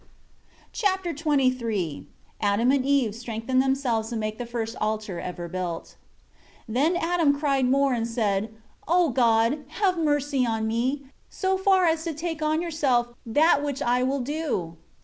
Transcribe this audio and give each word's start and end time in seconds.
Chapter 0.73 1.15
XXIII 1.15 2.07
Adam 2.41 2.71
and 2.71 2.83
Eve 2.87 3.13
strengthen 3.13 3.59
themselves 3.59 4.11
and 4.11 4.19
make 4.19 4.39
the 4.39 4.47
first 4.47 4.75
altar 4.81 5.19
ever 5.19 5.47
built. 5.47 5.95
1 6.65 6.73
Then 6.73 6.95
Adam 6.97 7.39
cried 7.39 7.65
more 7.65 7.93
and 7.93 8.07
said, 8.07 8.51
"O 8.87 9.11
God, 9.11 9.59
have 9.77 9.99
mercy 9.99 10.43
on 10.43 10.65
me, 10.65 11.03
so 11.29 11.55
far 11.55 11.85
as 11.85 12.03
to 12.05 12.15
take 12.15 12.41
on 12.41 12.63
yourself, 12.63 13.09
that 13.27 13.63
which 13.63 13.79
I 13.83 14.01
will 14.01 14.21
do." 14.21 14.77